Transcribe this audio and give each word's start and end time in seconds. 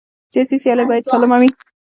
سیاسي 0.33 0.57
سیالۍ 0.63 0.83
باید 0.89 1.09
سالمه 1.11 1.37
وي 1.41 1.49